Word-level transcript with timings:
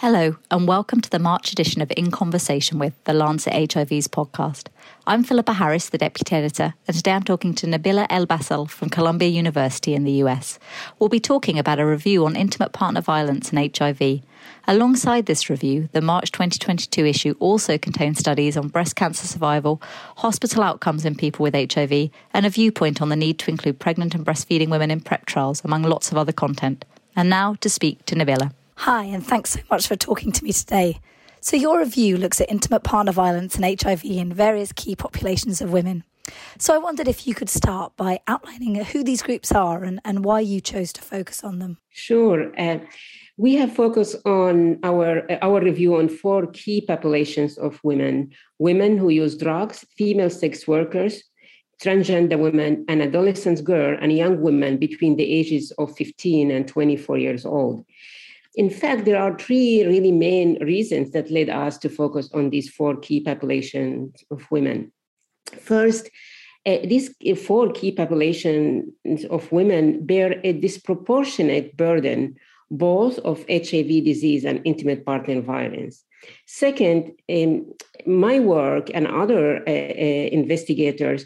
Hello, 0.00 0.36
and 0.52 0.68
welcome 0.68 1.00
to 1.00 1.10
the 1.10 1.18
March 1.18 1.50
edition 1.50 1.82
of 1.82 1.92
In 1.96 2.12
Conversation 2.12 2.78
with 2.78 2.94
the 3.02 3.12
Lancet 3.12 3.52
HIV's 3.52 4.06
podcast. 4.06 4.68
I'm 5.08 5.24
Philippa 5.24 5.54
Harris, 5.54 5.88
the 5.88 5.98
Deputy 5.98 6.36
Editor, 6.36 6.74
and 6.86 6.96
today 6.96 7.10
I'm 7.10 7.24
talking 7.24 7.52
to 7.54 7.66
Nabila 7.66 8.06
El 8.08 8.24
Bassel 8.24 8.70
from 8.70 8.90
Columbia 8.90 9.28
University 9.28 9.94
in 9.94 10.04
the 10.04 10.22
US. 10.22 10.60
We'll 11.00 11.08
be 11.08 11.18
talking 11.18 11.58
about 11.58 11.80
a 11.80 11.84
review 11.84 12.24
on 12.26 12.36
intimate 12.36 12.72
partner 12.72 13.00
violence 13.00 13.50
and 13.50 13.76
HIV. 13.76 14.20
Alongside 14.68 15.26
this 15.26 15.50
review, 15.50 15.88
the 15.90 16.00
March 16.00 16.30
2022 16.30 17.04
issue 17.04 17.34
also 17.40 17.76
contains 17.76 18.20
studies 18.20 18.56
on 18.56 18.68
breast 18.68 18.94
cancer 18.94 19.26
survival, 19.26 19.82
hospital 20.18 20.62
outcomes 20.62 21.04
in 21.04 21.16
people 21.16 21.42
with 21.42 21.56
HIV, 21.56 22.10
and 22.32 22.46
a 22.46 22.50
viewpoint 22.50 23.02
on 23.02 23.08
the 23.08 23.16
need 23.16 23.40
to 23.40 23.50
include 23.50 23.80
pregnant 23.80 24.14
and 24.14 24.24
breastfeeding 24.24 24.68
women 24.68 24.92
in 24.92 25.00
PrEP 25.00 25.26
trials, 25.26 25.60
among 25.64 25.82
lots 25.82 26.12
of 26.12 26.18
other 26.18 26.30
content. 26.30 26.84
And 27.16 27.28
now 27.28 27.54
to 27.54 27.68
speak 27.68 28.04
to 28.06 28.14
Nabila. 28.14 28.52
Hi, 28.82 29.02
and 29.02 29.26
thanks 29.26 29.50
so 29.50 29.60
much 29.72 29.88
for 29.88 29.96
talking 29.96 30.30
to 30.30 30.44
me 30.44 30.52
today. 30.52 31.00
So, 31.40 31.56
your 31.56 31.80
review 31.80 32.16
looks 32.16 32.40
at 32.40 32.48
intimate 32.48 32.84
partner 32.84 33.10
violence 33.10 33.56
and 33.56 33.64
HIV 33.64 34.04
in 34.04 34.32
various 34.32 34.70
key 34.70 34.94
populations 34.94 35.60
of 35.60 35.72
women. 35.72 36.04
So, 36.58 36.76
I 36.76 36.78
wondered 36.78 37.08
if 37.08 37.26
you 37.26 37.34
could 37.34 37.48
start 37.48 37.96
by 37.96 38.20
outlining 38.28 38.76
who 38.76 39.02
these 39.02 39.20
groups 39.20 39.50
are 39.50 39.82
and, 39.82 40.00
and 40.04 40.24
why 40.24 40.40
you 40.40 40.60
chose 40.60 40.92
to 40.92 41.02
focus 41.02 41.42
on 41.42 41.58
them. 41.58 41.78
Sure. 41.90 42.52
Uh, 42.56 42.78
we 43.36 43.56
have 43.56 43.74
focused 43.74 44.24
on 44.24 44.78
our 44.84 45.26
our 45.42 45.60
review 45.60 45.96
on 45.96 46.08
four 46.08 46.46
key 46.46 46.80
populations 46.80 47.58
of 47.58 47.80
women: 47.82 48.30
women 48.60 48.96
who 48.96 49.08
use 49.08 49.36
drugs, 49.36 49.84
female 49.96 50.30
sex 50.30 50.68
workers, 50.68 51.24
transgender 51.82 52.38
women, 52.38 52.84
and 52.88 53.02
adolescent 53.02 53.64
girl 53.64 53.98
and 54.00 54.12
young 54.12 54.40
women 54.40 54.76
between 54.76 55.16
the 55.16 55.28
ages 55.28 55.72
of 55.78 55.96
15 55.96 56.52
and 56.52 56.68
24 56.68 57.18
years 57.18 57.44
old. 57.44 57.84
In 58.58 58.70
fact, 58.70 59.04
there 59.04 59.22
are 59.22 59.38
three 59.38 59.86
really 59.86 60.10
main 60.10 60.58
reasons 60.60 61.12
that 61.12 61.30
led 61.30 61.48
us 61.48 61.78
to 61.78 61.88
focus 61.88 62.28
on 62.34 62.50
these 62.50 62.68
four 62.68 62.96
key 62.96 63.20
populations 63.20 64.24
of 64.32 64.44
women. 64.50 64.92
First, 65.60 66.10
uh, 66.66 66.78
these 66.84 67.14
four 67.46 67.70
key 67.72 67.92
populations 67.92 69.24
of 69.30 69.50
women 69.52 70.04
bear 70.04 70.40
a 70.42 70.52
disproportionate 70.52 71.76
burden 71.76 72.34
both 72.70 73.18
of 73.20 73.46
HIV 73.48 74.04
disease 74.04 74.44
and 74.44 74.60
intimate 74.64 75.06
partner 75.06 75.40
violence. 75.40 76.04
Second, 76.46 77.12
um, 77.32 77.72
my 78.06 78.40
work 78.40 78.90
and 78.92 79.06
other 79.06 79.58
uh, 79.66 79.70
uh, 79.70 80.28
investigators 80.40 81.24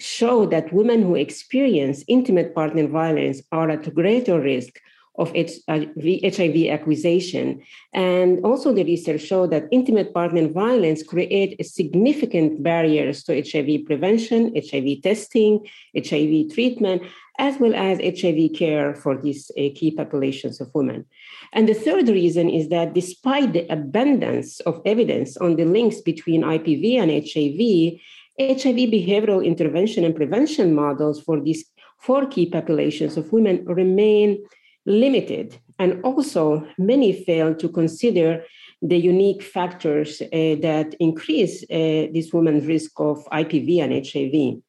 show 0.00 0.44
that 0.46 0.72
women 0.72 1.02
who 1.02 1.14
experience 1.14 2.04
intimate 2.08 2.52
partner 2.52 2.88
violence 2.88 3.40
are 3.52 3.70
at 3.70 3.94
greater 3.94 4.40
risk 4.40 4.80
of 5.16 5.32
HIV 5.34 5.56
uh, 5.68 6.68
acquisition. 6.70 7.62
And 7.92 8.44
also 8.44 8.72
the 8.72 8.84
research 8.84 9.22
showed 9.22 9.50
that 9.50 9.68
intimate 9.70 10.12
partner 10.12 10.48
violence 10.48 11.02
create 11.02 11.64
significant 11.64 12.62
barriers 12.62 13.22
to 13.24 13.40
HIV 13.40 13.86
prevention, 13.86 14.52
HIV 14.56 15.02
testing, 15.02 15.66
HIV 15.96 16.52
treatment, 16.52 17.02
as 17.38 17.58
well 17.58 17.74
as 17.74 17.98
HIV 17.98 18.54
care 18.56 18.94
for 18.94 19.16
these 19.16 19.50
uh, 19.52 19.70
key 19.74 19.92
populations 19.96 20.60
of 20.60 20.74
women. 20.74 21.04
And 21.52 21.68
the 21.68 21.74
third 21.74 22.08
reason 22.08 22.48
is 22.48 22.68
that 22.68 22.94
despite 22.94 23.52
the 23.52 23.66
abundance 23.72 24.60
of 24.60 24.82
evidence 24.84 25.36
on 25.36 25.56
the 25.56 25.64
links 25.64 26.00
between 26.00 26.42
IPV 26.42 26.98
and 26.98 27.10
HIV, 27.10 28.00
HIV 28.40 28.90
behavioral 28.90 29.44
intervention 29.44 30.04
and 30.04 30.14
prevention 30.14 30.74
models 30.74 31.20
for 31.20 31.40
these 31.40 31.64
four 32.00 32.26
key 32.26 32.46
populations 32.46 33.16
of 33.16 33.32
women 33.32 33.64
remain 33.64 34.44
limited. 34.86 35.58
And 35.78 36.02
also, 36.04 36.66
many 36.78 37.12
fail 37.24 37.54
to 37.54 37.68
consider 37.68 38.44
the 38.82 38.98
unique 38.98 39.42
factors 39.42 40.20
uh, 40.20 40.26
that 40.60 40.94
increase 41.00 41.62
uh, 41.64 42.12
this 42.12 42.32
woman's 42.32 42.66
risk 42.66 42.92
of 42.98 43.24
IPV 43.26 43.82
and 43.82 43.92
HIV. 44.06 44.62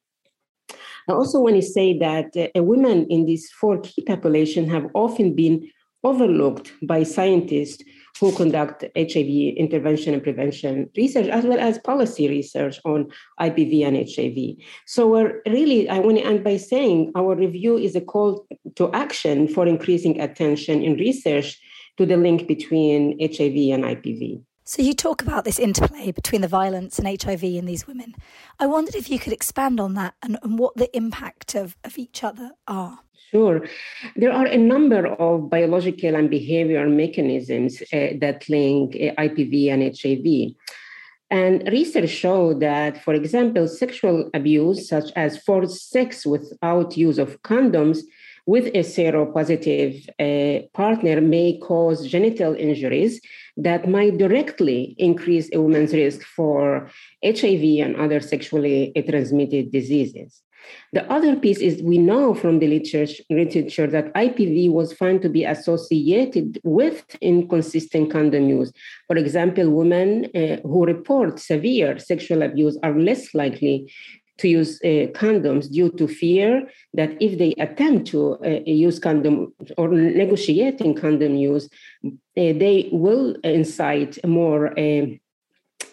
I 1.07 1.13
also 1.13 1.41
want 1.41 1.55
to 1.55 1.61
say 1.61 1.97
that 1.99 2.35
uh, 2.35 2.63
women 2.63 3.05
in 3.09 3.25
these 3.25 3.51
four 3.51 3.79
key 3.79 4.03
populations 4.03 4.71
have 4.71 4.87
often 4.93 5.35
been 5.35 5.69
overlooked 6.03 6.71
by 6.83 7.03
scientists 7.03 7.83
who 8.19 8.31
conduct 8.31 8.83
HIV 8.95 9.57
intervention 9.57 10.13
and 10.13 10.23
prevention 10.23 10.89
research, 10.95 11.27
as 11.27 11.45
well 11.45 11.59
as 11.59 11.79
policy 11.79 12.29
research 12.29 12.79
on 12.85 13.11
IPV 13.39 13.85
and 13.85 13.97
HIV. 13.97 14.65
So 14.85 15.07
we're 15.09 15.41
really, 15.45 15.89
I 15.89 15.99
want 15.99 16.17
to 16.17 16.25
end 16.25 16.43
by 16.43 16.57
saying 16.57 17.11
our 17.15 17.35
review 17.35 17.77
is 17.77 17.95
a 17.95 18.01
call 18.01 18.47
to 18.75 18.91
action 18.93 19.47
for 19.47 19.67
increasing 19.67 20.21
attention 20.21 20.81
in 20.81 20.93
research 20.93 21.59
to 21.97 22.05
the 22.05 22.17
link 22.17 22.47
between 22.47 23.17
HIV 23.19 23.73
and 23.73 23.83
IPV. 23.83 24.41
So, 24.67 24.81
you 24.81 24.95
talk 24.95 25.21
about 25.21 25.45
this 25.45 25.59
interplay 25.59 26.11
between 26.11 26.41
the 26.41 26.47
violence 26.47 26.97
and 26.97 27.07
HIV 27.07 27.43
in 27.43 27.65
these 27.65 27.85
women. 27.85 28.15
I 28.59 28.65
wondered 28.65 28.95
if 28.95 29.11
you 29.11 29.19
could 29.19 29.31
expand 29.31 29.79
on 29.79 29.93
that 29.93 30.15
and, 30.23 30.39
and 30.41 30.57
what 30.57 30.75
the 30.75 30.89
impact 30.97 31.53
of, 31.53 31.77
of 31.83 31.99
each 31.99 32.23
other 32.23 32.49
are. 32.67 32.97
Sure. 33.29 33.67
There 34.15 34.33
are 34.33 34.47
a 34.47 34.57
number 34.57 35.05
of 35.05 35.51
biological 35.51 36.15
and 36.15 36.31
behavioral 36.31 36.91
mechanisms 36.91 37.79
uh, 37.93 38.17
that 38.21 38.49
link 38.49 38.95
uh, 38.95 39.13
IPV 39.21 39.71
and 39.71 39.83
HIV. 39.95 40.55
And 41.29 41.71
research 41.71 42.09
showed 42.09 42.59
that, 42.61 43.03
for 43.03 43.13
example, 43.13 43.67
sexual 43.67 44.31
abuse, 44.33 44.89
such 44.89 45.11
as 45.15 45.37
forced 45.43 45.91
sex 45.91 46.25
without 46.25 46.97
use 46.97 47.19
of 47.19 47.39
condoms, 47.43 47.99
with 48.45 48.67
a 48.67 48.83
seropositive 48.83 50.07
uh, 50.19 50.67
partner 50.73 51.19
may 51.21 51.57
cause 51.57 52.07
genital 52.07 52.53
injuries 52.55 53.19
that 53.57 53.89
might 53.89 54.17
directly 54.17 54.95
increase 54.97 55.49
a 55.53 55.61
woman's 55.61 55.93
risk 55.93 56.21
for 56.21 56.89
HIV 57.23 57.85
and 57.85 57.95
other 57.95 58.19
sexually 58.19 58.91
transmitted 59.09 59.71
diseases. 59.71 60.41
The 60.93 61.09
other 61.11 61.35
piece 61.35 61.59
is 61.59 61.81
we 61.81 61.97
know 61.97 62.33
from 62.33 62.59
the 62.59 62.67
literature, 62.67 63.87
that 63.87 64.13
IPV 64.13 64.71
was 64.71 64.93
found 64.93 65.21
to 65.21 65.29
be 65.29 65.43
associated 65.43 66.59
with 66.63 67.03
inconsistent 67.21 68.11
condom 68.11 68.49
use. 68.49 68.71
For 69.07 69.17
example, 69.17 69.69
women 69.69 70.25
uh, 70.35 70.57
who 70.63 70.85
report 70.85 71.39
severe 71.39 71.99
sexual 71.99 72.41
abuse 72.41 72.77
are 72.83 72.97
less 72.97 73.33
likely 73.33 73.91
to 74.37 74.47
use 74.47 74.79
uh, 74.83 75.07
condoms 75.13 75.71
due 75.71 75.89
to 75.91 76.07
fear 76.07 76.67
that 76.93 77.11
if 77.21 77.37
they 77.37 77.53
attempt 77.53 78.07
to 78.07 78.37
uh, 78.45 78.61
use 78.65 78.99
condom 78.99 79.53
or 79.77 79.87
negotiating 79.89 80.93
condom 80.95 81.35
use, 81.35 81.69
uh, 82.05 82.09
they 82.35 82.89
will 82.91 83.35
incite 83.43 84.17
more 84.25 84.67
uh, 84.77 85.05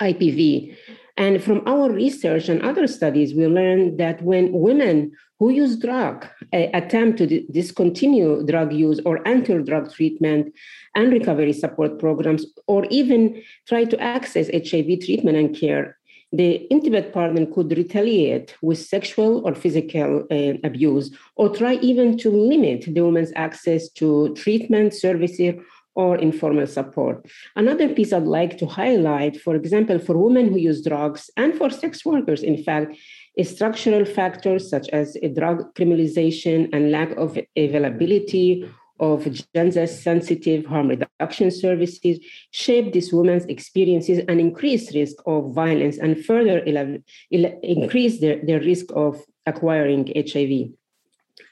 IPV. 0.01 0.77
And 1.17 1.43
from 1.43 1.63
our 1.67 1.91
research 1.91 2.49
and 2.49 2.63
other 2.63 2.87
studies, 2.87 3.35
we 3.35 3.47
learned 3.47 3.99
that 3.99 4.23
when 4.23 4.51
women 4.53 5.13
who 5.39 5.51
use 5.51 5.77
drug 5.77 6.27
uh, 6.53 6.67
attempt 6.73 7.19
to 7.19 7.27
d- 7.27 7.47
discontinue 7.51 8.45
drug 8.47 8.73
use 8.73 9.01
or 9.05 9.27
enter 9.29 9.61
drug 9.61 9.93
treatment 9.93 10.55
and 10.95 11.13
recovery 11.13 11.53
support 11.53 11.99
programs, 11.99 12.47
or 12.67 12.87
even 12.91 13.43
try 13.69 13.85
to 13.85 14.01
access 14.01 14.49
HIV 14.49 15.01
treatment 15.05 15.37
and 15.37 15.55
care, 15.55 15.99
the 16.33 16.67
intimate 16.71 17.13
partner 17.13 17.45
could 17.47 17.77
retaliate 17.77 18.57
with 18.63 18.79
sexual 18.79 19.47
or 19.47 19.55
physical 19.55 20.27
uh, 20.31 20.55
abuse 20.65 21.15
or 21.37 21.55
try 21.55 21.75
even 21.75 22.17
to 22.19 22.31
limit 22.31 22.87
the 22.95 23.03
woman's 23.03 23.33
access 23.37 23.91
to 23.91 24.35
treatment 24.35 24.95
services 24.95 25.55
or 25.95 26.17
informal 26.17 26.67
support. 26.67 27.27
Another 27.55 27.89
piece 27.89 28.15
I'd 28.15 28.23
like 28.23 28.57
to 28.59 28.67
highlight, 28.67 29.39
for 29.39 29.55
example, 29.55 29.99
for 29.99 30.17
women 30.17 30.49
who 30.49 30.59
use 30.59 30.83
drugs 30.83 31.31
and 31.37 31.55
for 31.55 31.69
sex 31.69 32.05
workers, 32.05 32.43
in 32.43 32.63
fact, 32.63 32.97
is 33.37 33.51
structural 33.51 34.05
factors 34.07 34.71
such 34.71 34.89
as 34.89 35.17
drug 35.35 35.75
criminalization 35.75 36.71
and 36.73 36.91
lack 36.91 37.11
of 37.17 37.39
availability 37.57 38.67
of 39.03 39.29
gender 39.53 39.87
sensitive 39.87 40.65
harm 40.65 40.89
reduction 40.89 41.51
services 41.51 42.21
shape 42.53 42.93
this 42.93 43.13
woman's 43.13 43.45
experiences 43.47 44.21
and 44.29 44.39
increase 44.41 44.95
risk 44.95 45.17
of 45.27 45.53
violence 45.53 45.99
and 45.99 46.25
further 46.25 46.63
ele- 46.69 47.03
ele- 47.33 47.59
increase 47.65 48.21
their, 48.21 48.41
their 48.47 48.61
risk 48.61 48.87
of 48.95 49.21
acquiring 49.45 50.07
HIV. 50.15 50.71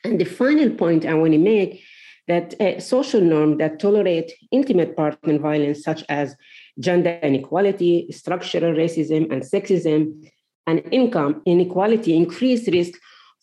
And 0.04 0.20
the 0.20 0.24
final 0.24 0.70
point 0.70 1.04
I 1.04 1.14
want 1.14 1.32
to 1.32 1.38
make 1.38 1.82
that 2.28 2.54
a 2.60 2.80
social 2.80 3.20
norm 3.20 3.58
that 3.58 3.80
tolerate 3.80 4.32
intimate 4.52 4.96
partner 4.96 5.36
violence 5.38 5.82
such 5.82 6.04
as 6.08 6.36
gender 6.78 7.18
inequality, 7.24 8.06
structural 8.12 8.72
racism 8.72 9.22
and 9.32 9.42
sexism, 9.42 10.24
and 10.68 10.82
income 10.92 11.42
inequality 11.46 12.14
increase 12.14 12.68
risk 12.68 12.92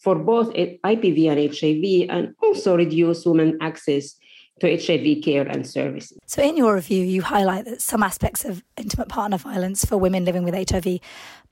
for 0.08 0.16
both 0.16 0.54
IPV 0.54 1.28
and 1.30 1.54
HIV 1.54 2.10
and 2.10 2.34
also 2.42 2.78
reduce 2.78 3.26
women 3.26 3.58
access 3.60 4.16
to 4.62 4.74
HIV 4.74 5.22
care 5.22 5.46
and 5.46 5.68
services. 5.68 6.18
So, 6.26 6.42
in 6.42 6.56
your 6.56 6.76
review, 6.76 7.04
you 7.04 7.22
highlight 7.22 7.66
that 7.66 7.82
some 7.82 8.02
aspects 8.02 8.46
of 8.46 8.64
intimate 8.78 9.10
partner 9.10 9.38
violence 9.38 9.84
for 9.84 9.98
women 9.98 10.24
living 10.24 10.46
with 10.46 10.54
HIV 10.54 11.02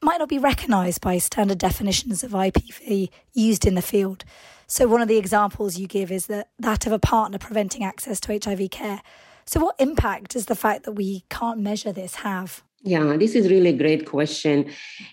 might 0.02 0.20
not 0.20 0.30
be 0.30 0.40
recognised 0.40 1.02
by 1.02 1.18
standard 1.18 1.58
definitions 1.58 2.24
of 2.24 2.32
IPV 2.32 3.10
used 3.34 3.66
in 3.68 3.76
the 3.76 3.82
field. 3.82 4.24
So, 4.68 4.88
one 4.88 5.02
of 5.02 5.10
the 5.10 5.18
examples 5.18 5.78
you 5.78 5.86
give 5.86 6.10
is 6.10 6.28
that, 6.28 6.48
that 6.58 6.88
of 6.88 6.94
a 6.94 7.00
partner 7.00 7.38
preventing 7.38 7.84
access 7.84 8.22
to 8.22 8.40
HIV 8.42 8.70
care. 8.72 9.02
So, 9.46 9.60
what 9.60 9.76
impact 9.80 10.32
does 10.32 10.46
the 10.46 10.56
fact 10.56 10.86
that 10.86 10.94
we 10.94 11.26
can't 11.30 11.60
measure 11.60 11.92
this 11.92 12.16
have? 12.16 12.64
Yeah, 12.88 13.18
this 13.18 13.34
is 13.34 13.50
really 13.50 13.70
a 13.70 13.78
great 13.78 14.06
question. 14.06 14.70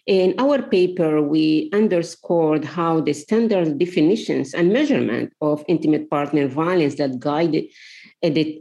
In 0.06 0.34
our 0.38 0.60
paper, 0.60 1.22
we 1.22 1.70
underscored 1.72 2.66
how 2.66 3.00
the 3.00 3.14
standard 3.14 3.78
definitions 3.78 4.52
and 4.52 4.74
measurement 4.74 5.32
of 5.40 5.64
intimate 5.68 6.10
partner 6.10 6.48
violence 6.48 6.96
that 6.96 7.18
guide 7.18 7.64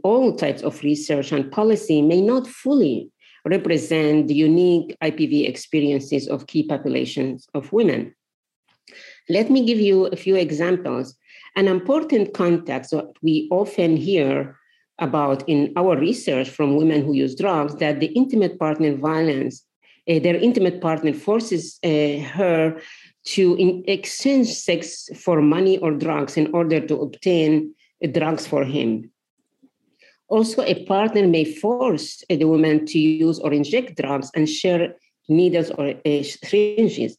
all 0.02 0.34
types 0.34 0.62
of 0.62 0.82
research 0.82 1.30
and 1.30 1.52
policy 1.52 2.00
may 2.00 2.22
not 2.22 2.46
fully 2.46 3.10
represent 3.44 4.28
the 4.28 4.34
unique 4.34 4.96
IPV 5.02 5.46
experiences 5.46 6.26
of 6.26 6.46
key 6.46 6.66
populations 6.66 7.46
of 7.52 7.70
women. 7.70 8.14
Let 9.28 9.50
me 9.50 9.66
give 9.66 9.78
you 9.78 10.06
a 10.06 10.16
few 10.16 10.36
examples. 10.36 11.18
An 11.54 11.68
important 11.68 12.32
context 12.32 12.92
that 12.92 13.12
we 13.20 13.46
often 13.52 13.94
hear 13.94 14.56
about 14.98 15.48
in 15.48 15.72
our 15.76 15.96
research 15.96 16.48
from 16.48 16.76
women 16.76 17.04
who 17.04 17.12
use 17.12 17.34
drugs 17.34 17.74
that 17.76 18.00
the 18.00 18.06
intimate 18.06 18.58
partner 18.58 18.94
violence, 18.94 19.64
uh, 20.08 20.18
their 20.18 20.36
intimate 20.36 20.80
partner 20.80 21.12
forces 21.12 21.78
uh, 21.84 22.18
her 22.36 22.80
to 23.24 23.82
exchange 23.86 24.48
sex 24.48 25.08
for 25.16 25.40
money 25.40 25.78
or 25.78 25.92
drugs 25.92 26.36
in 26.36 26.52
order 26.54 26.80
to 26.80 26.96
obtain 27.00 27.74
uh, 28.04 28.08
drugs 28.08 28.46
for 28.46 28.64
him. 28.64 29.10
Also, 30.28 30.62
a 30.62 30.84
partner 30.86 31.28
may 31.28 31.44
force 31.44 32.24
the 32.28 32.44
woman 32.44 32.86
to 32.86 32.98
use 32.98 33.38
or 33.38 33.52
inject 33.52 34.00
drugs 34.00 34.30
and 34.34 34.48
share 34.48 34.94
needles 35.28 35.70
or 35.70 35.94
syringes. 36.22 37.18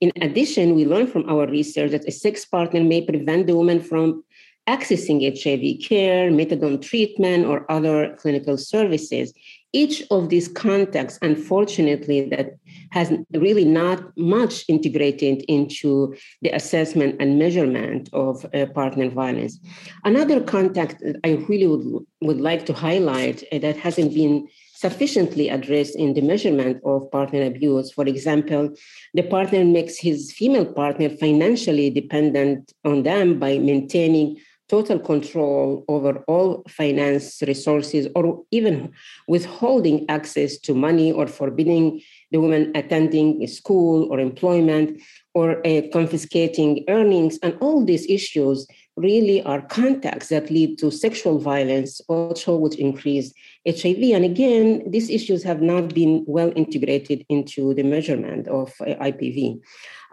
In 0.00 0.10
addition, 0.20 0.74
we 0.74 0.86
learned 0.86 1.10
from 1.10 1.28
our 1.28 1.46
research 1.46 1.92
that 1.92 2.08
a 2.08 2.10
sex 2.10 2.44
partner 2.44 2.82
may 2.82 3.02
prevent 3.04 3.46
the 3.46 3.54
woman 3.54 3.80
from 3.80 4.23
accessing 4.68 5.20
HIV 5.22 5.86
care, 5.86 6.30
methadone 6.30 6.80
treatment, 6.80 7.46
or 7.46 7.70
other 7.70 8.16
clinical 8.16 8.56
services. 8.56 9.32
Each 9.72 10.04
of 10.10 10.28
these 10.28 10.48
contexts, 10.48 11.18
unfortunately, 11.20 12.28
that 12.28 12.56
has 12.90 13.12
really 13.32 13.64
not 13.64 14.16
much 14.16 14.64
integrated 14.68 15.42
into 15.48 16.14
the 16.42 16.50
assessment 16.50 17.16
and 17.20 17.38
measurement 17.38 18.08
of 18.12 18.46
uh, 18.54 18.66
partner 18.66 19.10
violence. 19.10 19.58
Another 20.04 20.40
context 20.40 20.98
I 21.24 21.44
really 21.48 21.66
would, 21.66 22.06
would 22.22 22.40
like 22.40 22.66
to 22.66 22.72
highlight 22.72 23.42
uh, 23.52 23.58
that 23.58 23.76
hasn't 23.76 24.14
been 24.14 24.46
sufficiently 24.74 25.48
addressed 25.48 25.96
in 25.96 26.14
the 26.14 26.20
measurement 26.20 26.80
of 26.84 27.10
partner 27.10 27.42
abuse. 27.42 27.90
For 27.90 28.06
example, 28.06 28.70
the 29.14 29.22
partner 29.22 29.64
makes 29.64 29.98
his 29.98 30.32
female 30.32 30.66
partner 30.66 31.08
financially 31.08 31.90
dependent 31.90 32.72
on 32.84 33.02
them 33.02 33.38
by 33.38 33.58
maintaining 33.58 34.36
total 34.68 34.98
control 34.98 35.84
over 35.88 36.24
all 36.26 36.62
finance 36.68 37.42
resources 37.42 38.08
or 38.14 38.42
even 38.50 38.90
withholding 39.28 40.04
access 40.08 40.56
to 40.58 40.74
money 40.74 41.12
or 41.12 41.26
forbidding 41.26 42.00
the 42.30 42.40
woman 42.40 42.72
attending 42.74 43.46
school 43.46 44.10
or 44.10 44.18
employment 44.18 45.00
or 45.34 45.64
uh, 45.66 45.82
confiscating 45.92 46.84
earnings. 46.88 47.38
And 47.42 47.56
all 47.60 47.84
these 47.84 48.06
issues 48.08 48.66
really 48.96 49.42
are 49.42 49.60
contacts 49.62 50.28
that 50.28 50.50
lead 50.50 50.78
to 50.78 50.90
sexual 50.90 51.38
violence 51.38 52.00
also 52.08 52.56
which 52.56 52.76
increase 52.76 53.32
hiv 53.66 54.02
and 54.16 54.24
again 54.24 54.82
these 54.90 55.08
issues 55.10 55.42
have 55.42 55.62
not 55.62 55.94
been 55.94 56.24
well 56.26 56.52
integrated 56.56 57.24
into 57.28 57.74
the 57.74 57.82
measurement 57.82 58.46
of 58.48 58.72
uh, 58.80 58.94
ipv 59.10 59.60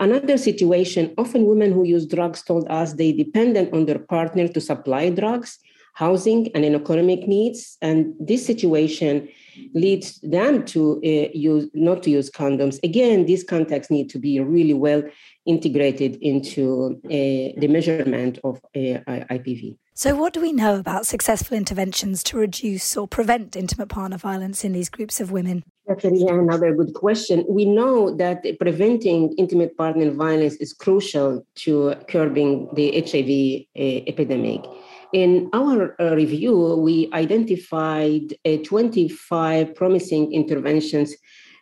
Another 0.01 0.35
situation, 0.35 1.13
often 1.15 1.45
women 1.45 1.71
who 1.71 1.83
use 1.83 2.07
drugs 2.07 2.41
told 2.41 2.67
us 2.69 2.93
they 2.93 3.11
depended 3.11 3.71
on 3.71 3.85
their 3.85 3.99
partner 3.99 4.47
to 4.47 4.59
supply 4.59 5.11
drugs, 5.11 5.59
housing, 5.93 6.49
and 6.55 6.65
economic 6.65 7.27
needs. 7.27 7.77
And 7.83 8.15
this 8.19 8.43
situation 8.43 9.29
leads 9.75 10.19
them 10.21 10.65
to 10.65 10.99
uh, 11.05 11.29
use 11.35 11.69
not 11.75 12.01
to 12.01 12.09
use 12.09 12.31
condoms. 12.31 12.79
Again, 12.83 13.27
these 13.27 13.43
contexts 13.43 13.91
need 13.91 14.09
to 14.09 14.17
be 14.17 14.39
really 14.39 14.73
well 14.73 15.03
integrated 15.45 16.15
into 16.15 16.99
uh, 17.05 17.59
the 17.61 17.67
measurement 17.69 18.39
of 18.43 18.57
uh, 18.75 19.05
IPV. 19.35 19.77
So, 20.01 20.15
what 20.15 20.33
do 20.33 20.41
we 20.41 20.51
know 20.51 20.79
about 20.79 21.05
successful 21.05 21.55
interventions 21.55 22.23
to 22.23 22.37
reduce 22.37 22.97
or 22.97 23.07
prevent 23.07 23.55
intimate 23.55 23.89
partner 23.89 24.17
violence 24.17 24.63
in 24.63 24.71
these 24.71 24.89
groups 24.89 25.21
of 25.21 25.29
women? 25.29 25.63
That's 25.85 26.03
another 26.03 26.73
good 26.73 26.95
question. 26.95 27.45
We 27.47 27.65
know 27.65 28.09
that 28.15 28.43
preventing 28.59 29.35
intimate 29.37 29.77
partner 29.77 30.09
violence 30.09 30.55
is 30.55 30.73
crucial 30.73 31.45
to 31.57 31.93
curbing 32.07 32.69
the 32.73 32.87
HIV 32.99 33.29
uh, 33.77 34.09
epidemic. 34.09 34.65
In 35.13 35.51
our 35.53 35.95
uh, 36.01 36.15
review, 36.15 36.77
we 36.77 37.07
identified 37.13 38.33
uh, 38.43 38.57
25 38.65 39.75
promising 39.75 40.33
interventions 40.33 41.13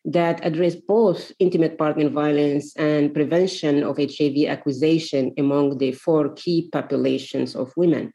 that 0.05 0.39
address 0.45 0.75
both 0.75 1.33
intimate 1.39 1.77
partner 1.77 2.07
violence 2.07 2.73
and 2.77 3.13
prevention 3.13 3.83
of 3.83 3.97
HIV 3.97 4.47
acquisition 4.47 5.33
among 5.37 5.77
the 5.79 5.91
four 5.91 6.29
key 6.35 6.69
populations 6.71 7.53
of 7.53 7.73
women. 7.75 8.13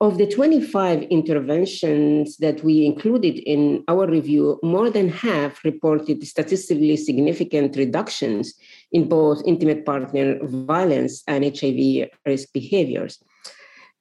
Of 0.00 0.18
the 0.18 0.26
25 0.26 1.02
interventions 1.02 2.36
that 2.38 2.64
we 2.64 2.84
included 2.84 3.38
in 3.38 3.84
our 3.86 4.06
review, 4.06 4.58
more 4.62 4.90
than 4.90 5.08
half 5.08 5.64
reported 5.64 6.26
statistically 6.26 6.96
significant 6.96 7.76
reductions 7.76 8.54
in 8.90 9.08
both 9.08 9.42
intimate 9.46 9.86
partner 9.86 10.38
violence 10.42 11.22
and 11.28 11.44
HIV 11.44 12.08
risk 12.26 12.52
behaviors. 12.52 13.22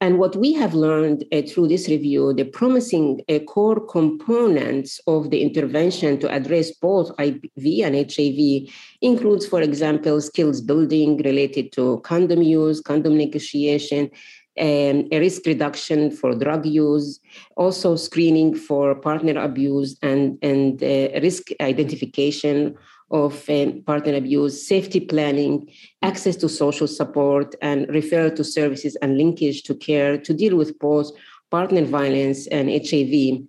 And 0.04 0.20
what 0.20 0.36
we 0.36 0.52
have 0.56 0.74
learned 0.74 1.24
uh, 1.32 1.44
through 1.44 1.70
this 1.70 1.88
review, 1.88 2.34
the 2.34 2.44
promising 2.44 3.22
uh, 3.30 3.40
core 3.40 3.80
components 3.80 5.00
of 5.08 5.30
the 5.30 5.42
intervention 5.42 6.20
to 6.20 6.30
address 6.30 6.72
both 6.72 7.16
IPV 7.16 7.86
and 7.86 7.96
HIV 8.12 8.70
includes, 9.02 9.46
for 9.46 9.62
example, 9.62 10.20
skills 10.20 10.60
building 10.60 11.22
related 11.24 11.72
to 11.74 12.02
condom 12.02 12.42
use, 12.42 12.82
condom 12.82 13.16
negotiation, 13.18 14.12
um, 14.60 15.08
a 15.12 15.20
risk 15.20 15.46
reduction 15.46 16.12
for 16.12 16.36
drug 16.36 16.66
use, 16.66 17.20
also 17.58 17.96
screening 17.96 18.56
for 18.56 18.96
partner 18.96 19.42
abuse 19.42 19.98
and, 20.02 20.38
and 20.42 20.84
uh, 20.84 21.20
risk 21.22 21.50
identification 21.60 22.76
of 23.12 23.48
um, 23.50 23.82
partner 23.86 24.16
abuse, 24.16 24.68
safety 24.68 25.00
planning, 25.00 25.72
access 26.02 26.36
to 26.36 26.50
social 26.50 26.88
support, 26.88 27.56
and 27.62 27.88
referral 27.88 28.36
to 28.36 28.44
services 28.44 28.96
and 29.02 29.18
linkage 29.18 29.64
to 29.64 29.76
care 29.76 30.18
to 30.18 30.34
deal 30.34 30.56
with 30.56 30.78
both 30.80 31.12
partner 31.52 31.86
violence 31.86 32.48
and 32.48 32.70
HIV 32.70 33.44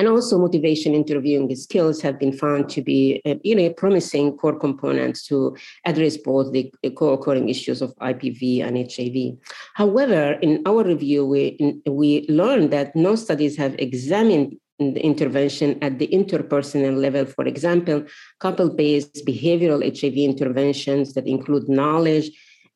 and 0.00 0.08
also 0.08 0.38
motivation 0.38 0.94
interviewing 0.94 1.54
skills 1.54 2.00
have 2.00 2.18
been 2.18 2.32
found 2.32 2.70
to 2.70 2.80
be 2.80 3.20
uh, 3.26 3.34
you 3.44 3.54
know, 3.54 3.68
promising 3.68 4.34
core 4.38 4.58
components 4.58 5.26
to 5.26 5.54
address 5.84 6.16
both 6.16 6.50
the 6.54 6.72
co-occurring 6.96 7.50
issues 7.50 7.82
of 7.82 7.94
IPV 7.96 8.64
and 8.64 8.78
HIV. 8.90 9.38
However, 9.74 10.38
in 10.40 10.62
our 10.64 10.82
review, 10.84 11.26
we, 11.26 11.48
in, 11.64 11.82
we 11.86 12.24
learned 12.30 12.70
that 12.70 12.96
no 12.96 13.14
studies 13.14 13.58
have 13.58 13.74
examined 13.78 14.56
the 14.78 15.04
intervention 15.04 15.78
at 15.82 15.98
the 15.98 16.08
interpersonal 16.08 16.96
level. 16.96 17.26
For 17.26 17.44
example, 17.44 18.02
couple-based 18.38 19.26
behavioral 19.26 19.84
HIV 19.84 20.16
interventions 20.16 21.12
that 21.12 21.26
include 21.26 21.68
knowledge 21.68 22.30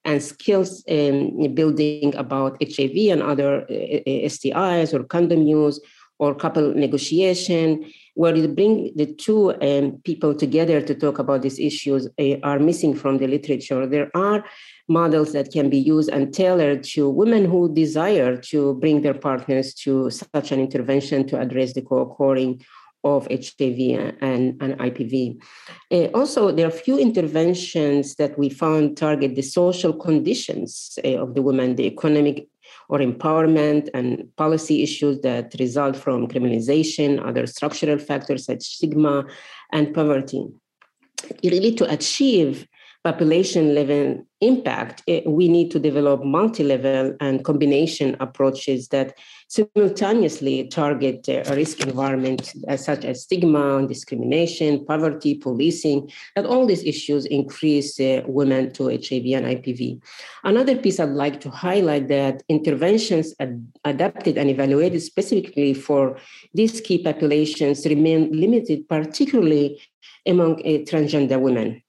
and 0.05 0.23
skills 0.23 0.85
um, 0.91 1.55
building 1.55 2.15
about 2.17 2.63
HIV 2.63 2.97
and 3.13 3.23
other 3.23 3.63
uh, 3.63 4.29
STIs 4.35 4.93
or 4.93 5.05
condom 5.05 5.47
use 5.47 5.81
or 6.25 6.35
couple 6.35 6.75
negotiation, 6.75 7.85
where 8.15 8.35
you 8.35 8.49
bring 8.49 8.93
the 8.97 9.07
two 9.07 9.53
um, 9.61 10.01
people 10.05 10.35
together 10.35 10.81
to 10.81 10.95
talk 10.95 11.19
about 11.19 11.43
these 11.43 11.59
issues, 11.59 12.09
uh, 12.19 12.37
are 12.43 12.59
missing 12.59 12.95
from 12.95 13.19
the 13.19 13.27
literature. 13.27 13.87
There 13.87 14.11
are 14.15 14.45
models 14.89 15.33
that 15.33 15.53
can 15.53 15.69
be 15.69 15.79
used 15.79 16.11
and 16.11 16.33
tailored 16.33 16.85
to 16.95 17.11
women 17.11 17.45
who 17.45 17.75
desire 17.75 18.37
to 18.51 18.75
bring 18.75 19.03
their 19.03 19.15
partners 19.15 19.75
to 19.85 20.11
such 20.11 20.53
an 20.53 20.61
intervention 20.61 21.27
to 21.29 21.41
address 21.41 21.75
the 21.75 21.83
co-occurring 21.83 22.65
of 23.05 23.29
HIV 23.31 23.79
and, 24.23 24.63
and 24.63 24.79
IPV. 24.79 25.39
Uh, 25.93 26.07
also, 26.15 26.51
there 26.51 26.67
are 26.67 26.71
few 26.71 26.99
interventions 26.99 28.15
that 28.15 28.39
we 28.39 28.49
found 28.49 28.97
target 28.97 29.35
the 29.35 29.43
social 29.43 29.93
conditions 29.93 30.99
uh, 31.05 31.19
of 31.23 31.35
the 31.35 31.43
women, 31.43 31.77
the 31.77 31.85
economic 31.85 32.49
or 32.89 32.99
empowerment 32.99 33.89
and 33.95 34.29
policy 34.37 34.83
issues 34.83 35.21
that 35.21 35.55
result 35.59 35.97
from 35.97 36.29
criminalization, 36.29 37.25
other 37.27 37.47
structural 37.47 37.99
factors 37.99 38.45
such 38.47 38.59
as 38.59 38.67
stigma 38.67 39.25
and 39.73 39.95
poverty. 39.95 40.47
Really, 41.43 41.75
to 41.77 41.91
achieve 41.91 42.67
population 43.05 43.75
level 43.75 44.27
impact, 44.41 45.03
eh, 45.07 45.21
we 45.27 45.47
need 45.47 45.71
to 45.71 45.79
develop 45.79 46.25
multi 46.25 46.65
level 46.65 47.15
and 47.21 47.45
combination 47.45 48.17
approaches 48.19 48.89
that 48.89 49.19
simultaneously 49.49 50.67
target 50.69 51.29
a 51.29 51.45
risk 51.55 51.81
environment 51.81 52.53
such 52.77 53.05
as 53.05 53.23
stigma, 53.23 53.87
discrimination, 53.87 54.85
poverty, 54.87 55.35
policing, 55.35 56.11
that 56.35 56.47
all 56.47 56.67
these 56.67 56.83
issues 56.83 57.27
increase 57.27 58.01
uh, 58.01 58.23
women 58.27 58.73
to 58.73 58.89
HIV 58.89 59.27
and 59.37 59.47
IPV. 59.55 60.01
Another 60.43 60.77
piece 60.77 60.99
I'd 60.99 61.11
like 61.11 61.41
to 61.41 61.51
highlight 61.51 62.09
that 62.09 62.43
interventions 62.49 63.35
ad- 63.39 63.71
adapted 63.85 64.39
and 64.39 64.49
evaluated 64.49 65.03
specifically 65.03 65.75
for 65.75 66.17
these 66.55 66.81
key 66.81 67.03
populations 67.03 67.85
remain 67.85 68.33
limited, 68.33 68.89
particularly 68.89 69.79
among 70.27 70.55
uh, 70.61 70.81
transgender 70.89 71.39
women. 71.39 71.84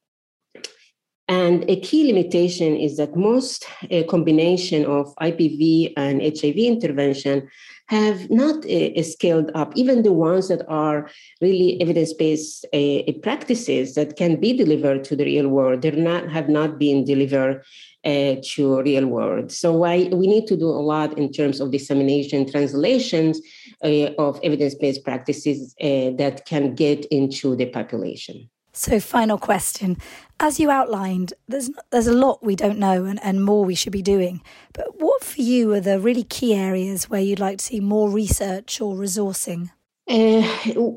And 1.27 1.67
a 1.67 1.79
key 1.79 2.05
limitation 2.05 2.75
is 2.75 2.97
that 2.97 3.15
most 3.15 3.65
a 3.89 4.03
combination 4.03 4.85
of 4.85 5.15
IPV 5.15 5.93
and 5.97 6.21
HIV 6.21 6.55
intervention 6.57 7.49
have 7.87 8.29
not 8.29 8.65
uh, 8.65 9.03
scaled 9.03 9.51
up, 9.53 9.71
even 9.75 10.03
the 10.03 10.13
ones 10.13 10.47
that 10.47 10.67
are 10.67 11.09
really 11.41 11.79
evidence-based 11.81 12.65
uh, 12.73 13.11
practices 13.21 13.95
that 13.95 14.17
can 14.17 14.39
be 14.39 14.53
delivered 14.53 15.03
to 15.03 15.15
the 15.15 15.25
real 15.25 15.47
world. 15.47 15.81
They're 15.81 15.91
not 15.91 16.29
have 16.29 16.49
not 16.49 16.79
been 16.79 17.05
delivered 17.05 17.63
uh, 18.03 18.35
to 18.53 18.81
real 18.81 19.07
world. 19.07 19.51
So 19.51 19.73
why 19.73 20.09
we 20.11 20.27
need 20.27 20.47
to 20.47 20.57
do 20.57 20.67
a 20.67 20.81
lot 20.93 21.17
in 21.17 21.31
terms 21.31 21.59
of 21.59 21.71
dissemination, 21.71 22.49
translations 22.49 23.39
uh, 23.83 24.11
of 24.17 24.39
evidence-based 24.43 25.03
practices 25.03 25.75
uh, 25.81 26.11
that 26.17 26.45
can 26.45 26.75
get 26.75 27.05
into 27.05 27.55
the 27.55 27.67
population. 27.67 28.49
So, 28.75 28.99
final 28.99 29.37
question. 29.37 29.97
As 30.39 30.59
you 30.59 30.69
outlined, 30.69 31.33
there's 31.47 31.69
there's 31.91 32.07
a 32.07 32.13
lot 32.13 32.43
we 32.43 32.55
don't 32.55 32.77
know 32.77 33.05
and, 33.05 33.23
and 33.23 33.43
more 33.43 33.63
we 33.63 33.75
should 33.75 33.93
be 33.93 34.01
doing. 34.01 34.41
But 34.73 34.99
what 34.99 35.23
for 35.23 35.41
you 35.41 35.73
are 35.73 35.79
the 35.79 35.99
really 35.99 36.23
key 36.23 36.53
areas 36.53 37.09
where 37.09 37.21
you'd 37.21 37.39
like 37.39 37.59
to 37.59 37.65
see 37.65 37.79
more 37.79 38.09
research 38.09 38.81
or 38.81 38.95
resourcing? 38.95 39.69
Uh, 40.07 40.43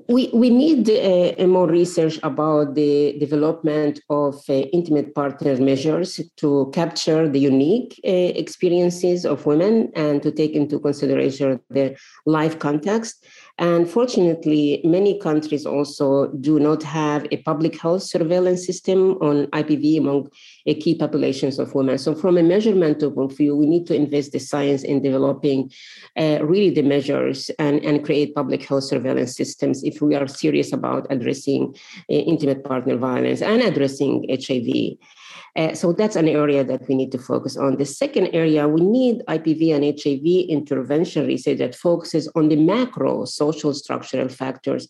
we, 0.06 0.28
we 0.34 0.50
need 0.50 0.90
uh, 0.90 1.46
more 1.46 1.66
research 1.66 2.18
about 2.22 2.74
the 2.74 3.16
development 3.18 4.00
of 4.10 4.34
uh, 4.50 4.52
intimate 4.52 5.14
partner 5.14 5.56
measures 5.56 6.20
to 6.36 6.70
capture 6.74 7.26
the 7.26 7.38
unique 7.38 7.98
uh, 8.04 8.10
experiences 8.10 9.24
of 9.24 9.46
women 9.46 9.90
and 9.94 10.22
to 10.22 10.30
take 10.30 10.52
into 10.52 10.78
consideration 10.78 11.58
their 11.70 11.96
life 12.26 12.58
context. 12.58 13.24
And 13.58 13.88
fortunately, 13.88 14.80
many 14.84 15.18
countries 15.18 15.66
also 15.66 16.28
do 16.28 16.60
not 16.60 16.82
have 16.84 17.26
a 17.32 17.38
public 17.38 17.80
health 17.80 18.04
surveillance 18.04 18.64
system 18.64 19.18
on 19.20 19.46
IPV 19.48 19.98
among 19.98 20.30
key 20.80 20.94
populations 20.94 21.58
of 21.58 21.74
women. 21.74 21.98
So, 21.98 22.14
from 22.14 22.38
a 22.38 22.42
measurement 22.42 23.00
point 23.00 23.18
of 23.18 23.36
view, 23.36 23.56
we 23.56 23.66
need 23.66 23.86
to 23.88 23.94
invest 23.94 24.32
the 24.32 24.38
science 24.38 24.82
in 24.82 25.02
developing 25.02 25.70
uh, 26.16 26.38
really 26.42 26.70
the 26.70 26.82
measures 26.82 27.50
and, 27.58 27.84
and 27.84 28.04
create 28.04 28.34
public 28.34 28.64
health 28.64 28.84
surveillance 28.84 29.36
systems 29.36 29.82
if 29.82 30.00
we 30.00 30.14
are 30.14 30.26
serious 30.26 30.72
about 30.72 31.06
addressing 31.10 31.74
uh, 32.10 32.14
intimate 32.14 32.64
partner 32.64 32.96
violence 32.96 33.42
and 33.42 33.62
addressing 33.62 34.26
HIV. 34.28 34.98
Uh, 35.58 35.74
so 35.74 35.92
that's 35.92 36.14
an 36.14 36.28
area 36.28 36.62
that 36.62 36.86
we 36.88 36.94
need 36.94 37.10
to 37.10 37.18
focus 37.18 37.56
on. 37.56 37.76
The 37.78 37.84
second 37.84 38.28
area, 38.32 38.68
we 38.68 38.80
need 38.80 39.22
IPV 39.26 39.74
and 39.74 39.84
HIV 39.84 40.48
intervention 40.48 41.26
research 41.26 41.58
that 41.58 41.74
focuses 41.74 42.30
on 42.36 42.48
the 42.48 42.54
macro 42.54 43.24
social 43.24 43.74
structural 43.74 44.28
factors 44.28 44.86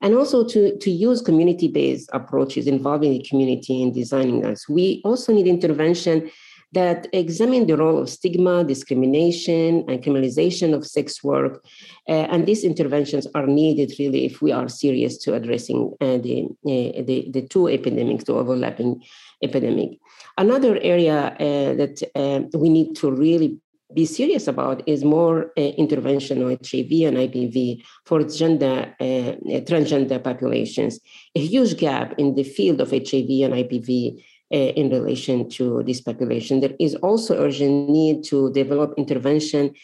and 0.00 0.14
also 0.14 0.42
to, 0.48 0.76
to 0.78 0.90
use 0.90 1.20
community-based 1.20 2.08
approaches 2.14 2.66
involving 2.66 3.12
the 3.12 3.24
community 3.28 3.82
in 3.82 3.92
designing 3.92 4.46
us. 4.46 4.66
We 4.68 5.02
also 5.04 5.34
need 5.34 5.46
intervention 5.46 6.30
that 6.72 7.06
examine 7.12 7.66
the 7.66 7.76
role 7.76 7.98
of 7.98 8.08
stigma, 8.10 8.64
discrimination, 8.64 9.84
and 9.88 10.02
criminalization 10.02 10.74
of 10.74 10.86
sex 10.86 11.22
work. 11.22 11.64
Uh, 12.08 12.26
and 12.32 12.46
these 12.46 12.64
interventions 12.64 13.26
are 13.34 13.46
needed 13.46 13.92
really 13.98 14.26
if 14.26 14.42
we 14.42 14.52
are 14.52 14.68
serious 14.68 15.16
to 15.18 15.34
addressing 15.34 15.94
uh, 16.00 16.18
the, 16.18 16.44
uh, 16.66 17.02
the, 17.04 17.28
the 17.32 17.46
two 17.48 17.68
epidemics, 17.68 18.24
the 18.24 18.34
overlapping 18.34 19.02
epidemic. 19.42 19.98
Another 20.38 20.78
area 20.82 21.34
uh, 21.40 21.74
that 21.74 22.02
uh, 22.14 22.58
we 22.58 22.68
need 22.68 22.94
to 22.96 23.10
really 23.10 23.58
be 23.94 24.04
serious 24.04 24.48
about 24.48 24.86
is 24.86 25.04
more 25.04 25.52
uh, 25.56 25.60
intervention 25.60 26.42
on 26.42 26.50
HIV 26.50 26.90
and 27.08 27.16
IPV 27.16 27.84
for 28.04 28.22
gender, 28.24 28.94
uh, 29.00 29.32
transgender 29.68 30.22
populations. 30.22 31.00
A 31.34 31.40
huge 31.40 31.78
gap 31.78 32.14
in 32.18 32.34
the 32.34 32.42
field 32.42 32.80
of 32.80 32.90
HIV 32.90 33.30
and 33.46 33.54
IPV 33.54 34.22
uh, 34.52 34.56
in 34.56 34.90
relation 34.90 35.48
to 35.50 35.82
this 35.84 36.00
population. 36.00 36.60
There 36.60 36.76
is 36.78 36.94
also 36.96 37.36
urgent 37.38 37.88
need 37.88 38.24
to 38.24 38.52
develop 38.52 38.94
intervention 38.98 39.74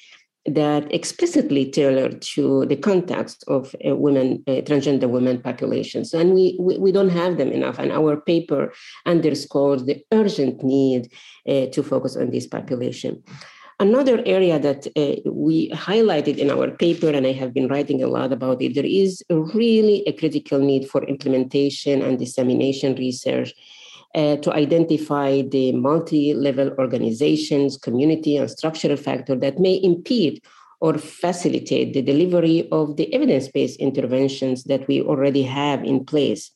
that 0.47 0.93
explicitly 0.93 1.71
tailored 1.71 2.21
to 2.21 2.67
the 2.67 2.77
context 2.77 3.45
of 3.47 3.75
uh, 3.87 3.95
women, 3.95 4.43
uh, 4.49 4.63
transgender 4.63 5.09
women 5.09 5.41
populations. 5.41 6.13
And 6.13 6.35
we, 6.35 6.57
we, 6.59 6.79
we, 6.79 6.91
don't 6.91 7.11
have 7.11 7.39
them 7.39 7.53
enough. 7.53 7.79
And 7.79 7.93
our 7.93 8.21
paper 8.21 8.73
underscores 9.07 9.85
the 9.85 10.03
urgent 10.11 10.65
need 10.65 11.13
uh, 11.49 11.67
to 11.67 11.83
focus 11.83 12.17
on 12.17 12.31
this 12.31 12.47
population. 12.47 13.23
Another 13.79 14.23
area 14.27 14.59
that 14.59 14.87
uh, 14.97 15.31
we 15.31 15.71
highlighted 15.71 16.39
in 16.39 16.51
our 16.51 16.71
paper, 16.71 17.11
and 17.11 17.27
I 17.27 17.33
have 17.33 17.55
been 17.55 17.69
writing 17.69 18.03
a 18.03 18.09
lot 18.09 18.33
about 18.33 18.63
it, 18.63 18.75
there 18.75 18.85
is 18.85 19.25
really 19.31 20.03
a 20.07 20.13
critical 20.13 20.59
need 20.59 20.89
for 20.89 21.05
implementation 21.05 22.03
and 22.03 22.19
dissemination 22.19 22.95
research 22.97 23.55
uh, 24.15 24.37
to 24.37 24.53
identify 24.53 25.43
the 25.43 25.73
multi-level 25.73 26.75
organizations, 26.79 27.77
community, 27.77 28.37
and 28.37 28.51
structural 28.51 28.97
factors 28.97 29.41
that 29.41 29.59
may 29.59 29.81
impede 29.83 30.43
or 30.81 30.99
facilitate 30.99 31.95
the 31.95 32.03
delivery 32.03 32.69
of 32.73 32.97
the 32.97 33.13
evidence-based 33.15 33.79
interventions 33.79 34.65
that 34.65 34.87
we 34.89 35.01
already 35.01 35.43
have 35.43 35.85
in 35.85 36.05
place. 36.05 36.51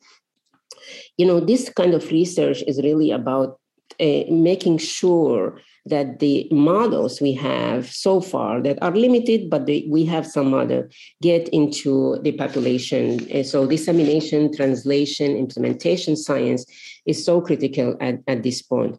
You 1.16 1.26
know, 1.26 1.40
this 1.40 1.70
kind 1.70 1.94
of 1.94 2.10
research 2.10 2.62
is 2.66 2.82
really 2.82 3.10
about 3.10 3.58
uh, 4.00 4.24
making 4.28 4.78
sure 4.78 5.60
that 5.86 6.18
the 6.18 6.48
models 6.50 7.20
we 7.20 7.32
have 7.32 7.88
so 7.88 8.20
far 8.20 8.60
that 8.60 8.76
are 8.82 8.90
limited, 8.90 9.48
but 9.48 9.66
they, 9.66 9.86
we 9.88 10.04
have 10.04 10.26
some 10.26 10.52
other, 10.52 10.90
get 11.22 11.48
into 11.50 12.18
the 12.22 12.32
population. 12.32 13.26
And 13.30 13.46
so 13.46 13.66
dissemination, 13.66 14.52
translation, 14.52 15.36
implementation 15.36 16.16
science 16.16 16.66
is 17.06 17.24
so 17.24 17.40
critical 17.40 17.96
at, 18.00 18.20
at 18.26 18.42
this 18.42 18.62
point. 18.62 18.98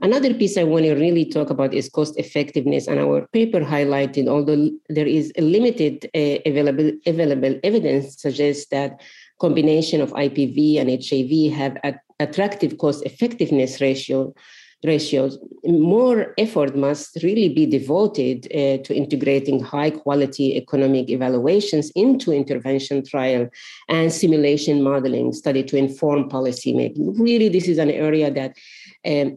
Another 0.00 0.34
piece 0.34 0.56
I 0.56 0.64
want 0.64 0.84
to 0.84 0.94
really 0.94 1.24
talk 1.24 1.50
about 1.50 1.72
is 1.72 1.88
cost 1.88 2.18
effectiveness, 2.18 2.88
and 2.88 2.98
our 2.98 3.26
paper 3.32 3.60
highlighted, 3.60 4.28
although 4.28 4.70
there 4.88 5.06
is 5.06 5.32
limited 5.38 6.10
uh, 6.14 6.38
available, 6.44 6.92
available 7.06 7.58
evidence 7.62 8.20
suggests 8.20 8.66
that 8.70 9.00
combination 9.40 10.00
of 10.00 10.12
IPV 10.12 10.80
and 10.80 10.90
HIV 10.90 11.56
have 11.56 11.78
attractive 12.20 12.78
cost 12.78 13.04
effectiveness 13.04 13.80
ratio 13.80 14.34
ratios, 14.84 15.38
more 15.64 16.34
effort 16.38 16.76
must 16.76 17.22
really 17.22 17.48
be 17.48 17.66
devoted 17.66 18.46
uh, 18.46 18.82
to 18.84 18.94
integrating 18.94 19.60
high 19.60 19.90
quality 19.90 20.56
economic 20.56 21.08
evaluations 21.08 21.90
into 21.94 22.32
intervention 22.32 23.04
trial 23.04 23.48
and 23.88 24.12
simulation 24.12 24.82
modeling 24.82 25.32
study 25.32 25.62
to 25.62 25.76
inform 25.76 26.28
policy 26.28 26.72
making. 26.72 27.14
Really, 27.18 27.48
this 27.48 27.68
is 27.68 27.78
an 27.78 27.90
area 27.90 28.30
that 28.30 28.56
um, 29.06 29.36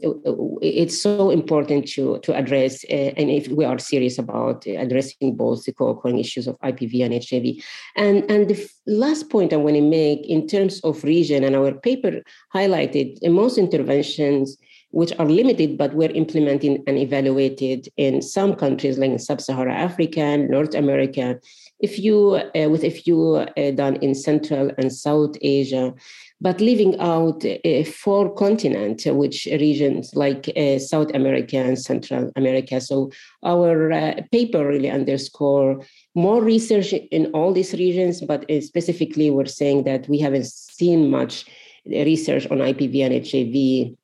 it's 0.62 1.02
so 1.02 1.30
important 1.30 1.88
to, 1.90 2.20
to 2.20 2.34
address, 2.34 2.86
uh, 2.86 3.12
and 3.18 3.30
if 3.30 3.48
we 3.50 3.66
are 3.66 3.80
serious 3.80 4.18
about 4.18 4.66
addressing 4.66 5.36
both 5.36 5.66
the 5.66 5.74
co-occurring 5.74 6.20
issues 6.20 6.48
of 6.48 6.58
IPV 6.60 7.04
and 7.04 7.14
HIV. 7.14 7.64
And, 7.96 8.30
and 8.32 8.50
the 8.50 8.70
last 8.86 9.30
point 9.30 9.52
I 9.52 9.58
want 9.58 9.76
to 9.76 9.82
make 9.82 10.26
in 10.26 10.48
terms 10.48 10.80
of 10.82 11.04
region, 11.04 11.44
and 11.44 11.56
our 11.56 11.74
paper 11.74 12.22
highlighted 12.54 13.18
most 13.30 13.58
interventions 13.58 14.58
which 14.92 15.14
are 15.20 15.26
limited 15.26 15.78
but 15.78 15.94
were 15.94 16.10
implemented 16.12 16.82
and 16.88 16.98
evaluated 16.98 17.88
in 17.98 18.22
some 18.22 18.56
countries 18.56 18.98
like 18.98 19.20
sub-Saharan 19.20 19.76
Africa, 19.76 20.38
North 20.38 20.74
America, 20.76 21.40
uh, 21.84 22.70
with 22.70 22.84
a 22.84 22.90
few 22.90 23.36
uh, 23.36 23.72
done 23.72 23.98
in 23.98 24.16
Central 24.16 24.72
and 24.78 24.92
South 24.92 25.36
Asia, 25.42 25.94
but 26.42 26.62
leaving 26.62 27.00
out 27.00 27.46
uh, 27.46 27.84
four 27.84 28.34
continents, 28.34 29.06
which 29.06 29.46
regions 29.46 30.16
like 30.16 30.52
uh, 30.58 30.80
South 30.80 31.12
America 31.14 31.58
and 31.58 31.78
Central 31.78 32.32
America. 32.36 32.82
So 32.82 33.12
our 33.44 33.92
uh, 33.92 34.22
paper 34.32 34.66
really 34.66 34.90
underscore 34.90 35.84
more 36.16 36.44
research 36.44 36.94
in 36.94 37.28
all 37.28 37.54
these 37.54 37.74
regions, 37.74 38.22
but 38.22 38.50
uh, 38.50 38.62
specifically 38.62 39.30
we're 39.30 39.46
saying 39.46 39.84
that 39.84 40.08
we 40.08 40.20
haven't 40.20 40.48
seen 40.48 41.12
much 41.12 41.46
research 41.86 42.48
on 42.52 42.58
IPV 42.58 42.96
and 43.06 43.26
HIV 43.26 43.96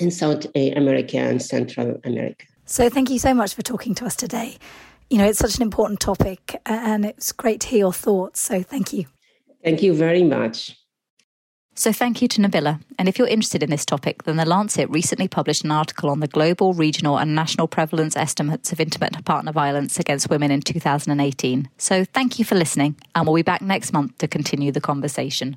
in 0.00 0.10
South 0.10 0.46
America 0.54 1.18
and 1.18 1.42
Central 1.42 2.00
America. 2.04 2.46
So, 2.66 2.88
thank 2.88 3.10
you 3.10 3.18
so 3.18 3.34
much 3.34 3.54
for 3.54 3.62
talking 3.62 3.94
to 3.96 4.06
us 4.06 4.16
today. 4.16 4.56
You 5.10 5.18
know, 5.18 5.26
it's 5.26 5.38
such 5.38 5.56
an 5.56 5.62
important 5.62 6.00
topic, 6.00 6.56
and 6.66 7.04
it's 7.04 7.32
great 7.32 7.60
to 7.60 7.68
hear 7.68 7.78
your 7.80 7.92
thoughts. 7.92 8.40
So, 8.40 8.62
thank 8.62 8.92
you. 8.92 9.06
Thank 9.62 9.82
you 9.82 9.94
very 9.94 10.22
much. 10.22 10.76
So 11.76 11.92
thank 11.92 12.22
you 12.22 12.28
to 12.28 12.40
Nabila. 12.40 12.80
And 12.98 13.08
if 13.08 13.18
you're 13.18 13.26
interested 13.26 13.62
in 13.62 13.70
this 13.70 13.84
topic, 13.84 14.22
then 14.22 14.36
The 14.36 14.44
Lancet 14.44 14.88
recently 14.90 15.26
published 15.26 15.64
an 15.64 15.72
article 15.72 16.08
on 16.08 16.20
the 16.20 16.28
global, 16.28 16.72
regional, 16.72 17.18
and 17.18 17.34
national 17.34 17.66
prevalence 17.66 18.16
estimates 18.16 18.70
of 18.70 18.78
intimate 18.78 19.24
partner 19.24 19.50
violence 19.50 19.98
against 19.98 20.30
women 20.30 20.52
in 20.52 20.60
2018. 20.60 21.68
So 21.76 22.04
thank 22.04 22.38
you 22.38 22.44
for 22.44 22.54
listening, 22.54 22.96
and 23.14 23.26
we'll 23.26 23.34
be 23.34 23.42
back 23.42 23.60
next 23.60 23.92
month 23.92 24.18
to 24.18 24.28
continue 24.28 24.70
the 24.70 24.80
conversation. 24.80 25.56